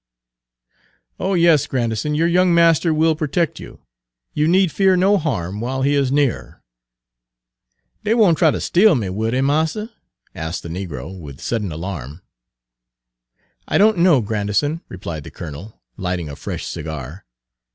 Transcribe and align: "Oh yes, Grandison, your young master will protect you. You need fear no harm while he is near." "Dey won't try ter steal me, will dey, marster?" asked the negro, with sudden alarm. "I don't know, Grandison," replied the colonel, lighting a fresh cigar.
"Oh 1.19 1.35
yes, 1.35 1.67
Grandison, 1.67 2.15
your 2.15 2.25
young 2.27 2.55
master 2.55 2.91
will 2.91 3.15
protect 3.15 3.59
you. 3.59 3.81
You 4.33 4.47
need 4.47 4.71
fear 4.71 4.97
no 4.97 5.19
harm 5.19 5.61
while 5.61 5.83
he 5.83 5.93
is 5.93 6.11
near." 6.11 6.63
"Dey 8.03 8.15
won't 8.15 8.39
try 8.39 8.49
ter 8.49 8.59
steal 8.61 8.95
me, 8.95 9.11
will 9.11 9.29
dey, 9.29 9.41
marster?" 9.41 9.91
asked 10.33 10.63
the 10.63 10.69
negro, 10.69 11.15
with 11.19 11.39
sudden 11.39 11.71
alarm. 11.71 12.23
"I 13.67 13.77
don't 13.77 13.99
know, 13.99 14.21
Grandison," 14.21 14.81
replied 14.89 15.23
the 15.23 15.29
colonel, 15.29 15.79
lighting 15.97 16.29
a 16.29 16.35
fresh 16.35 16.65
cigar. 16.65 17.23